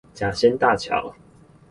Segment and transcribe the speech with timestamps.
[0.15, 1.13] 甲仙大橋